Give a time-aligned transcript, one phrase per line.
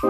[0.00, 0.08] Hey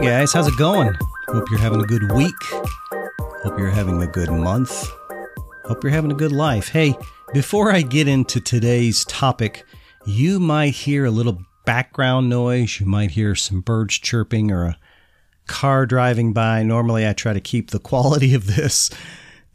[0.00, 0.94] guys, how's it going?
[1.26, 2.36] Hope you're having a good week.
[3.42, 4.92] Hope you're having a good month.
[5.64, 6.68] Hope you're having a good life.
[6.68, 6.96] Hey,
[7.32, 9.64] before I get into today's topic,
[10.04, 12.78] you might hear a little background noise.
[12.78, 14.78] You might hear some birds chirping or a
[15.48, 16.62] car driving by.
[16.62, 18.88] Normally, I try to keep the quality of this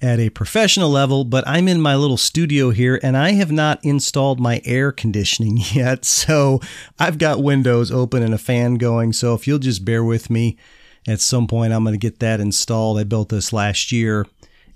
[0.01, 3.83] at a professional level, but I'm in my little studio here and I have not
[3.83, 6.05] installed my air conditioning yet.
[6.05, 6.61] So
[6.99, 9.13] I've got windows open and a fan going.
[9.13, 10.57] So if you'll just bear with me,
[11.07, 12.99] at some point I'm going to get that installed.
[12.99, 14.25] I built this last year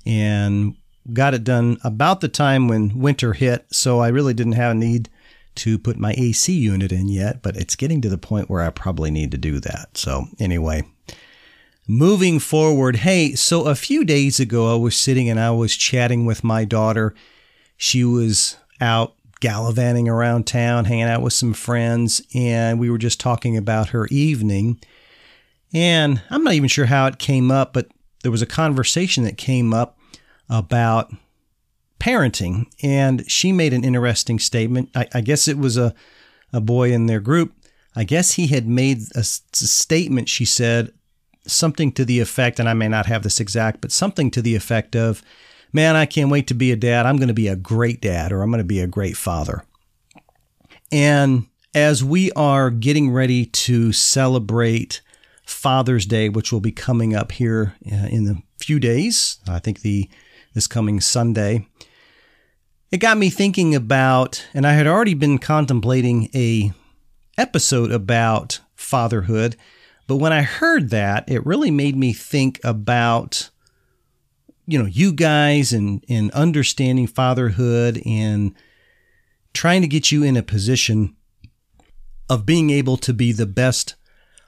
[0.06, 0.76] and
[1.12, 3.66] got it done about the time when winter hit.
[3.72, 5.10] So I really didn't have a need
[5.56, 8.70] to put my AC unit in yet, but it's getting to the point where I
[8.72, 9.98] probably need to do that.
[9.98, 10.84] So anyway,
[11.88, 16.26] Moving forward, hey, so a few days ago, I was sitting and I was chatting
[16.26, 17.14] with my daughter.
[17.76, 23.20] She was out gallivanting around town, hanging out with some friends, and we were just
[23.20, 24.82] talking about her evening.
[25.74, 27.90] And I'm not even sure how it came up, but
[28.22, 30.00] there was a conversation that came up
[30.50, 31.14] about
[32.00, 34.90] parenting, and she made an interesting statement.
[34.96, 35.94] I, I guess it was a,
[36.54, 37.54] a boy in their group.
[37.94, 40.94] I guess he had made a, a statement, she said,
[41.46, 44.56] something to the effect, and I may not have this exact, but something to the
[44.56, 45.22] effect of,
[45.72, 47.06] man, I can't wait to be a dad.
[47.06, 49.66] I'm going to be a great dad or I'm going to be a great father.
[50.92, 55.02] And as we are getting ready to celebrate
[55.46, 59.82] Father's Day, which will be coming up here uh, in a few days, I think
[59.82, 60.10] the
[60.54, 61.68] this coming Sunday,
[62.92, 66.72] it got me thinking about, and I had already been contemplating a
[67.40, 69.56] episode about fatherhood
[70.08, 73.50] but when I heard that, it really made me think about,
[74.68, 78.54] you know, you guys and, and understanding fatherhood and
[79.54, 81.16] trying to get you in a position
[82.30, 83.96] of being able to be the best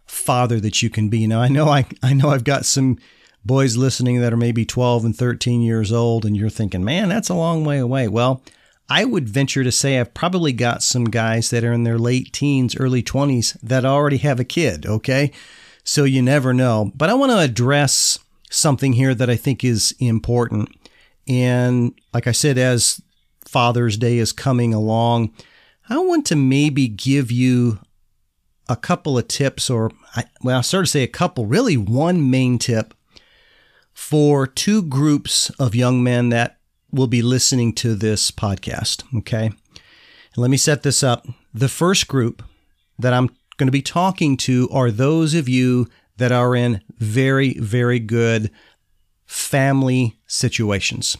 [0.05, 1.27] father that you can be.
[1.27, 2.97] Now, I know I, I know I've got some
[3.45, 7.29] boys listening that are maybe 12 and 13 years old, and you're thinking, man, that's
[7.29, 8.07] a long way away.
[8.07, 8.41] Well,
[8.89, 12.31] I would venture to say I've probably got some guys that are in their late
[12.31, 15.31] teens, early 20s that already have a kid, okay?
[15.83, 16.91] So you never know.
[16.95, 18.19] But I want to address
[18.49, 20.69] something here that I think is important.
[21.27, 23.01] And like I said, as
[23.45, 25.33] Father's Day is coming along,
[25.89, 27.79] I want to maybe give you
[28.67, 29.91] a couple of tips, or
[30.41, 32.93] well, I'll sort of say a couple, really one main tip
[33.93, 36.59] for two groups of young men that
[36.95, 39.03] will be listening to this podcast.
[39.17, 39.51] Okay.
[40.37, 41.27] let me set this up.
[41.53, 42.43] The first group
[42.97, 47.53] that I'm going to be talking to are those of you that are in very,
[47.59, 48.49] very good
[49.25, 51.17] family situations.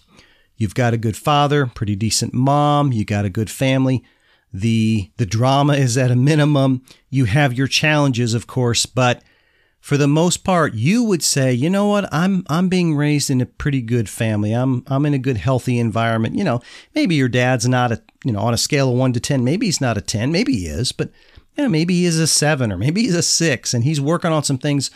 [0.58, 4.04] You've got a good father, pretty decent mom, you got a good family.
[4.54, 6.84] The the drama is at a minimum.
[7.10, 9.22] You have your challenges, of course, but
[9.86, 13.40] for the most part, you would say, you know what, I'm I'm being raised in
[13.40, 14.52] a pretty good family.
[14.52, 16.36] I'm I'm in a good, healthy environment.
[16.36, 16.62] You know,
[16.96, 19.68] maybe your dad's not a you know on a scale of one to ten, maybe
[19.68, 21.12] he's not a ten, maybe he is, but
[21.56, 24.44] yeah, maybe he is a seven or maybe he's a six, and he's working on
[24.44, 24.90] some things.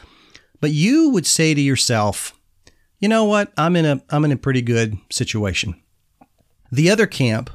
[0.60, 2.34] But you would say to yourself,
[2.98, 5.80] you know what, I'm in a I'm in a pretty good situation.
[6.72, 7.52] The other camp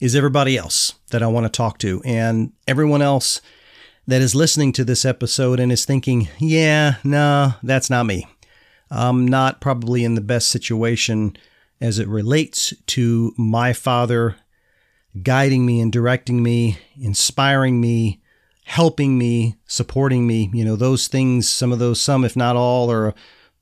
[0.00, 3.40] is everybody else that I want to talk to, and everyone else
[4.06, 8.26] that is listening to this episode and is thinking, yeah, no, that's not me.
[8.90, 11.36] I'm not probably in the best situation
[11.80, 14.36] as it relates to my father
[15.22, 18.20] guiding me and directing me, inspiring me,
[18.64, 20.50] helping me, supporting me.
[20.52, 23.14] You know, those things, some of those, some, if not all, or a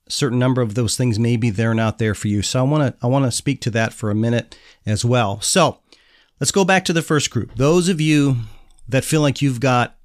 [0.08, 2.42] certain number of those things, maybe they're not there for you.
[2.42, 4.56] So I want to, I want to speak to that for a minute
[4.86, 5.40] as well.
[5.40, 5.78] So
[6.40, 7.54] let's go back to the first group.
[7.54, 8.36] Those of you
[8.88, 9.96] that feel like you've got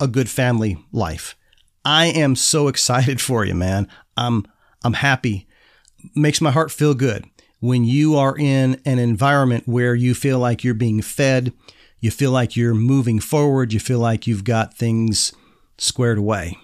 [0.00, 1.36] a good family life.
[1.84, 3.88] I am so excited for you, man.
[4.16, 4.46] I'm
[4.84, 5.46] I'm happy.
[6.14, 7.24] Makes my heart feel good
[7.60, 11.52] when you are in an environment where you feel like you're being fed,
[12.00, 15.32] you feel like you're moving forward, you feel like you've got things
[15.78, 16.56] squared away.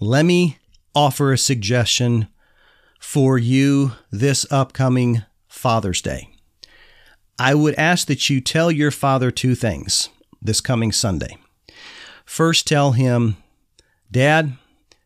[0.00, 0.58] Let me
[0.94, 2.28] offer a suggestion
[2.98, 6.28] for you this upcoming Father's Day.
[7.38, 10.08] I would ask that you tell your father two things
[10.40, 11.36] this coming Sunday.
[12.26, 13.36] First, tell him,
[14.10, 14.58] Dad,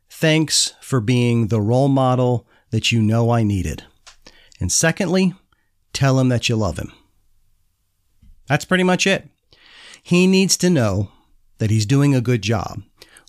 [0.08, 3.84] thanks for being the role model that you know I needed.
[4.58, 5.34] And secondly,
[5.92, 6.92] tell him that you love him.
[8.48, 9.28] That's pretty much it.
[10.02, 11.12] He needs to know
[11.58, 12.82] that he's doing a good job.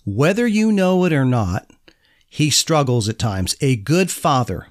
[0.04, 1.70] Whether you know it or not,
[2.28, 3.54] he struggles at times.
[3.60, 4.66] A good father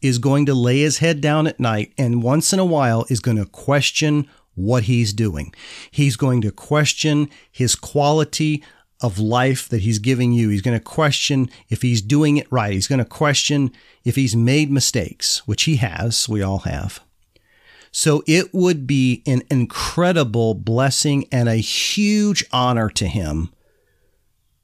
[0.00, 3.20] is going to lay his head down at night and once in a while is
[3.20, 5.54] going to question what he's doing.
[5.90, 8.62] He's going to question his quality
[9.00, 10.48] of life that he's giving you.
[10.48, 12.72] He's going to question if he's doing it right.
[12.72, 13.72] He's going to question
[14.04, 16.28] if he's made mistakes, which he has.
[16.28, 17.00] We all have.
[17.92, 23.50] So it would be an incredible blessing and a huge honor to him.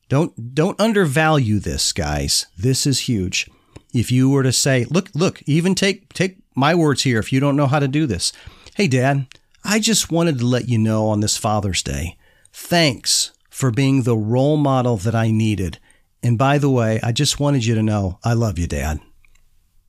[0.08, 2.46] Don't don't undervalue this, guys.
[2.56, 3.50] This is huge.
[3.92, 7.40] If you were to say, look, look, even take take my words here if you
[7.40, 8.32] don't know how to do this.
[8.76, 9.26] Hey dad,
[9.68, 12.16] I just wanted to let you know on this Father's Day.
[12.52, 15.80] Thanks for being the role model that I needed.
[16.22, 19.00] And by the way, I just wanted you to know I love you, Dad.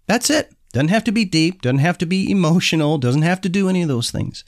[0.08, 0.52] That's it.
[0.74, 3.84] Doesn't have to be deep, doesn't have to be emotional, doesn't have to do any
[3.84, 4.44] of those things.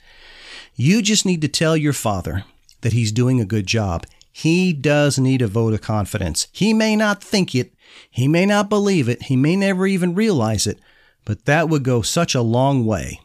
[0.74, 2.44] You just need to tell your father
[2.80, 4.06] that he's doing a good job.
[4.32, 6.48] He does need a vote of confidence.
[6.50, 7.72] He may not think it,
[8.10, 10.80] he may not believe it, he may never even realize it,
[11.24, 13.20] but that would go such a long way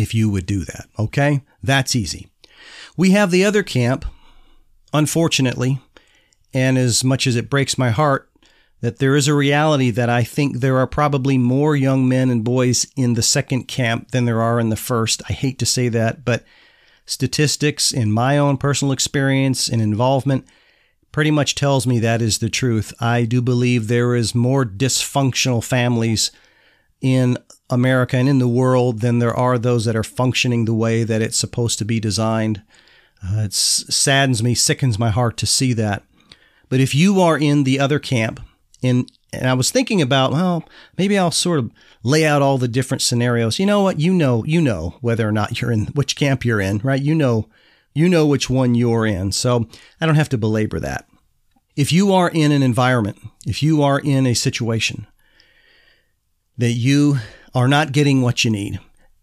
[0.00, 0.86] if you would do that.
[0.98, 1.42] Okay?
[1.62, 2.28] That's easy.
[2.96, 4.04] We have the other camp
[4.92, 5.80] unfortunately,
[6.52, 8.28] and as much as it breaks my heart,
[8.80, 12.42] that there is a reality that I think there are probably more young men and
[12.42, 15.22] boys in the second camp than there are in the first.
[15.28, 16.44] I hate to say that, but
[17.04, 20.46] statistics in my own personal experience and involvement
[21.12, 22.92] pretty much tells me that is the truth.
[23.00, 26.30] I do believe there is more dysfunctional families
[27.00, 27.38] in
[27.68, 31.22] America and in the world than there are those that are functioning the way that
[31.22, 32.62] it's supposed to be designed.
[33.24, 36.02] Uh, it saddens me, sickens my heart to see that.
[36.68, 38.40] But if you are in the other camp,
[38.82, 40.68] and and I was thinking about, well,
[40.98, 41.70] maybe I'll sort of
[42.02, 43.60] lay out all the different scenarios.
[43.60, 44.00] You know what?
[44.00, 47.00] You know, you know whether or not you're in which camp you're in, right?
[47.00, 47.48] You know,
[47.94, 49.30] you know which one you're in.
[49.30, 49.68] So
[50.00, 51.06] I don't have to belabor that.
[51.76, 55.06] If you are in an environment, if you are in a situation
[56.60, 57.16] that you
[57.54, 58.78] are not getting what you need,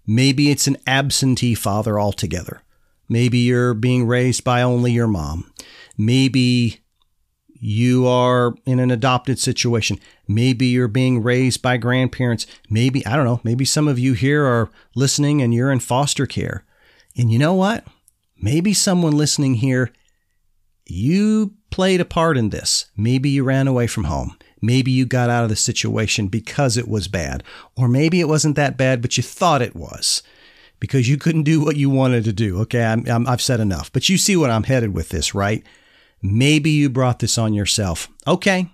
[0.07, 2.63] maybe it's an absentee father altogether.
[3.07, 5.51] Maybe you're being raised by only your mom.
[5.97, 6.79] Maybe
[7.59, 9.99] you are in an adopted situation.
[10.27, 12.47] Maybe you're being raised by grandparents.
[12.71, 16.25] Maybe, I don't know, maybe some of you here are listening and you're in foster
[16.25, 16.65] care.
[17.15, 17.85] And you know what?
[18.35, 19.91] Maybe someone listening here,
[20.87, 22.85] you played a part in this.
[22.97, 24.37] Maybe you ran away from home.
[24.61, 27.43] Maybe you got out of the situation because it was bad.
[27.75, 30.23] Or maybe it wasn't that bad, but you thought it was
[30.79, 32.59] because you couldn't do what you wanted to do.
[32.61, 33.91] Okay, i have said enough.
[33.91, 35.63] But you see what I'm headed with this, right?
[36.21, 38.09] Maybe you brought this on yourself.
[38.25, 38.69] Okay,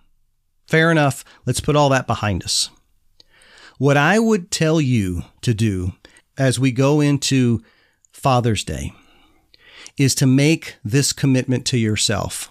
[0.68, 1.26] fair enough.
[1.46, 2.70] Let's put all that behind us.
[3.78, 5.94] What I would tell you to do
[6.38, 7.62] as we go into
[8.12, 8.94] Father's Day
[9.98, 12.50] is to make this commitment to yourself.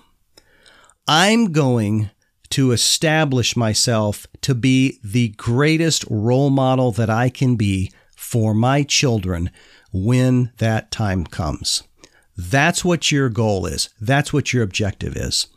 [1.09, 2.11] I'm going
[2.53, 8.83] to establish myself to be the greatest role model that I can be for my
[8.83, 9.51] children
[9.93, 11.83] when that time comes.
[12.37, 13.89] That's what your goal is.
[14.01, 15.49] That's what your objective is.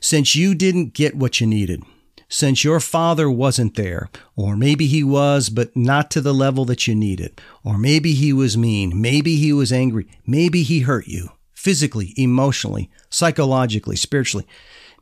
[0.00, 1.82] Since you didn't get what you needed,
[2.28, 6.86] since your father wasn't there, or maybe he was, but not to the level that
[6.86, 11.30] you needed, or maybe he was mean, maybe he was angry, maybe he hurt you
[11.52, 14.46] physically, emotionally, psychologically, spiritually.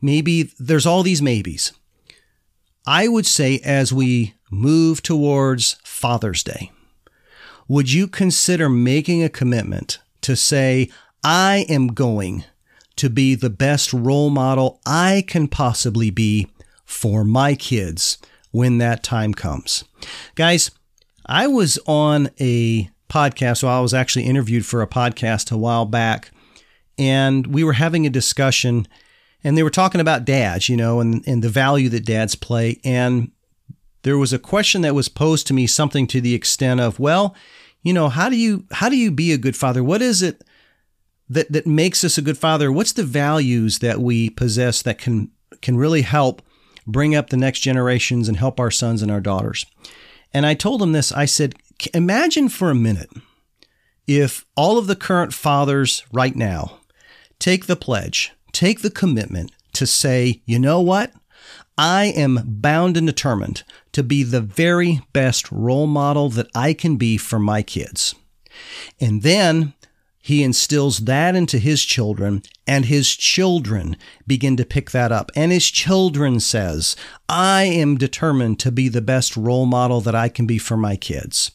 [0.01, 1.73] Maybe there's all these maybes.
[2.85, 6.71] I would say as we move towards Father's Day,
[7.67, 10.89] would you consider making a commitment to say,
[11.23, 12.43] I am going
[12.95, 16.47] to be the best role model I can possibly be
[16.83, 18.17] for my kids
[18.51, 19.83] when that time comes?
[20.35, 20.71] Guys,
[21.25, 25.85] I was on a podcast, so I was actually interviewed for a podcast a while
[25.85, 26.31] back,
[26.97, 28.87] and we were having a discussion,
[29.43, 32.79] and they were talking about dads, you know, and, and the value that dads play.
[32.83, 33.31] And
[34.03, 37.35] there was a question that was posed to me, something to the extent of, well,
[37.83, 39.83] you know, how do you how do you be a good father?
[39.83, 40.43] What is it
[41.29, 42.71] that that makes us a good father?
[42.71, 45.31] What's the values that we possess that can
[45.61, 46.41] can really help
[46.85, 49.65] bring up the next generations and help our sons and our daughters?
[50.33, 51.11] And I told them this.
[51.11, 51.55] I said,
[51.93, 53.09] imagine for a minute
[54.07, 56.79] if all of the current fathers right now
[57.39, 61.11] take the pledge, take the commitment to say, you know what?
[61.77, 66.97] I am bound and determined to be the very best role model that I can
[66.97, 68.13] be for my kids.
[68.99, 69.73] And then
[70.21, 75.51] he instills that into his children and his children begin to pick that up and
[75.51, 76.95] his children says
[77.27, 80.95] i am determined to be the best role model that i can be for my
[80.95, 81.51] kids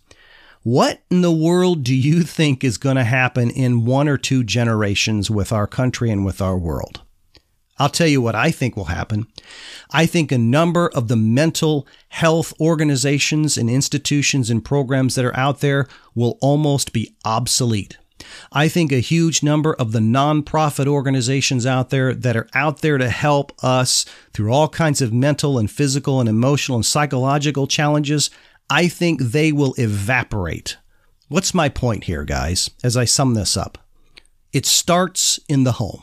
[0.66, 4.42] what in the world do you think is going to happen in one or two
[4.42, 7.02] generations with our country and with our world
[7.78, 9.26] I'll tell you what I think will happen.
[9.92, 15.36] I think a number of the mental health organizations and institutions and programs that are
[15.36, 17.98] out there will almost be obsolete.
[18.50, 22.96] I think a huge number of the nonprofit organizations out there that are out there
[22.96, 28.30] to help us through all kinds of mental and physical and emotional and psychological challenges,
[28.68, 30.76] I think they will evaporate.
[31.28, 33.78] What's my point here, guys, as I sum this up?
[34.52, 36.02] It starts in the home.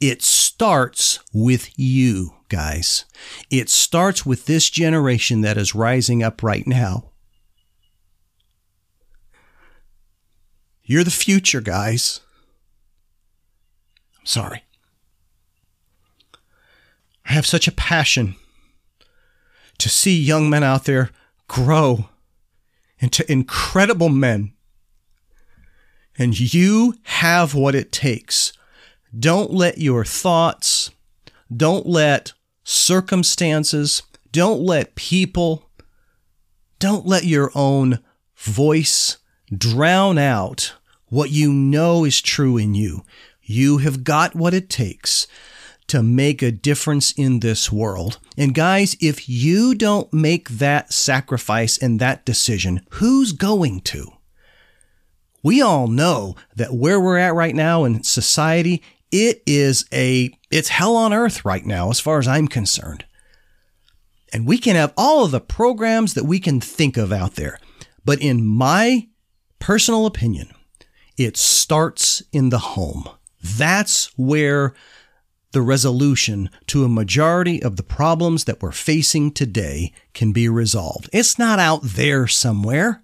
[0.00, 3.04] It starts with you, guys.
[3.50, 7.10] It starts with this generation that is rising up right now.
[10.82, 12.20] You're the future, guys.
[14.20, 14.62] I'm sorry.
[17.24, 18.36] I have such a passion
[19.78, 21.10] to see young men out there
[21.48, 22.08] grow
[22.98, 24.52] into incredible men.
[26.18, 28.52] And you have what it takes
[29.18, 30.90] don't let your thoughts,
[31.54, 32.32] don't let
[32.64, 35.70] circumstances, don't let people,
[36.78, 38.00] don't let your own
[38.36, 39.16] voice
[39.56, 40.74] drown out
[41.06, 43.04] what you know is true in you.
[43.40, 45.26] You have got what it takes
[45.88, 48.18] to make a difference in this world.
[48.36, 54.12] And guys, if you don't make that sacrifice and that decision, who's going to?
[55.42, 60.70] We all know that where we're at right now in society, it is a it's
[60.70, 63.04] hell on earth right now as far as I'm concerned.
[64.32, 67.60] And we can have all of the programs that we can think of out there.
[68.04, 69.08] But in my
[69.58, 70.50] personal opinion,
[71.16, 73.08] it starts in the home.
[73.42, 74.74] That's where
[75.56, 81.08] the resolution to a majority of the problems that we're facing today can be resolved.
[81.14, 83.02] It's not out there somewhere.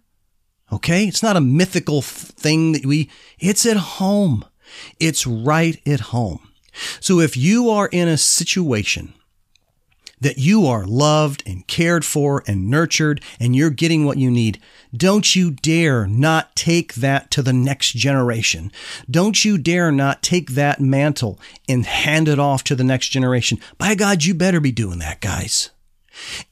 [0.71, 1.07] Okay?
[1.07, 4.45] It's not a mythical thing that we, it's at home.
[5.01, 6.47] It's right at home.
[7.01, 9.15] So if you are in a situation
[10.23, 14.61] that you are loved and cared for and nurtured and you're getting what you need,
[14.97, 18.71] don't you dare not take that to the next generation.
[19.11, 23.59] Don't you dare not take that mantle and hand it off to the next generation.
[23.79, 25.71] By God, you better be doing that, guys.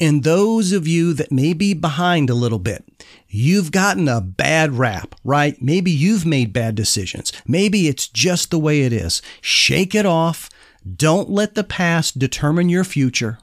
[0.00, 2.84] And those of you that may be behind a little bit,
[3.28, 5.60] you've gotten a bad rap, right?
[5.62, 7.32] Maybe you've made bad decisions.
[7.46, 9.22] Maybe it's just the way it is.
[9.40, 10.50] Shake it off.
[10.96, 13.38] Don't let the past determine your future.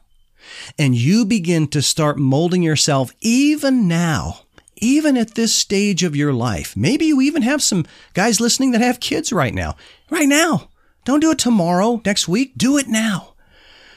[0.78, 4.42] And you begin to start molding yourself even now,
[4.78, 6.76] even at this stage of your life.
[6.76, 9.76] Maybe you even have some guys listening that have kids right now.
[10.10, 10.70] Right now.
[11.06, 12.58] Don't do it tomorrow, next week.
[12.58, 13.34] Do it now.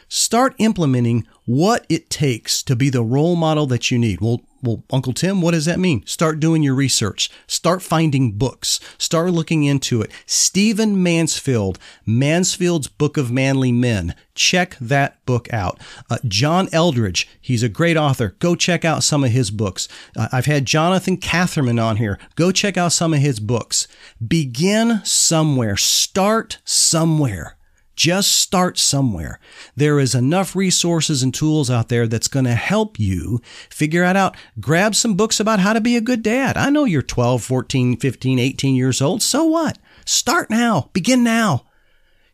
[0.08, 4.20] Start implementing what it takes to be the role model that you need.
[4.20, 6.04] Well, well, Uncle Tim, what does that mean?
[6.06, 7.30] Start doing your research.
[7.46, 8.80] Start finding books.
[8.98, 10.10] Start looking into it.
[10.26, 14.14] Stephen Mansfield, Mansfield's Book of Manly Men.
[14.34, 15.80] Check that book out.
[16.08, 18.36] Uh, John Eldredge, he's a great author.
[18.38, 19.88] Go check out some of his books.
[20.16, 22.18] Uh, I've had Jonathan Catherman on here.
[22.36, 23.88] Go check out some of his books.
[24.26, 25.76] Begin somewhere.
[25.76, 27.56] Start somewhere.
[27.96, 29.38] Just start somewhere.
[29.76, 34.16] There is enough resources and tools out there that's going to help you figure it
[34.16, 34.36] out.
[34.58, 36.56] Grab some books about how to be a good dad.
[36.56, 39.22] I know you're 12, 14, 15, 18 years old.
[39.22, 39.78] So what?
[40.06, 40.88] Start now.
[40.92, 41.66] Begin now.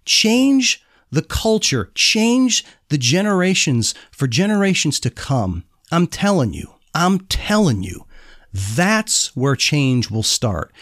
[0.04, 1.90] Change the culture.
[1.94, 5.64] Change the generations for generations to come.
[5.90, 6.74] I'm telling you.
[6.94, 8.06] I'm telling you.
[8.52, 10.72] That's where change will start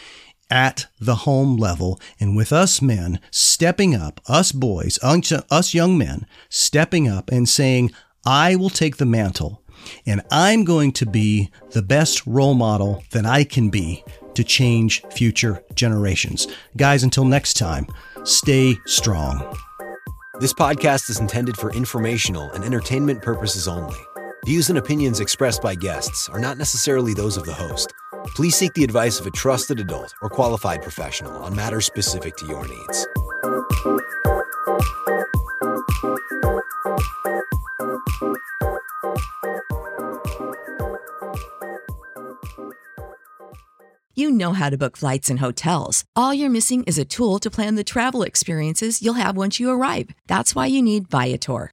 [0.50, 6.26] at the home level and with us men stepping up, us boys, us young men
[6.48, 7.90] stepping up and saying,
[8.26, 9.62] I will take the mantle
[10.06, 15.02] and I'm going to be the best role model that I can be to change
[15.12, 16.48] future generations.
[16.76, 17.86] Guys, until next time,
[18.24, 19.56] stay strong.
[20.40, 23.96] This podcast is intended for informational and entertainment purposes only.
[24.44, 27.94] Views and opinions expressed by guests are not necessarily those of the host.
[28.28, 32.46] Please seek the advice of a trusted adult or qualified professional on matters specific to
[32.46, 33.06] your needs.
[44.16, 46.04] You know how to book flights and hotels.
[46.14, 49.70] All you're missing is a tool to plan the travel experiences you'll have once you
[49.70, 50.10] arrive.
[50.28, 51.72] That's why you need Viator.